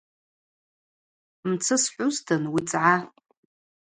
Мцы 1.49 1.75
схӏвузтын 1.83 2.43
уицӏгӏа. 2.53 2.95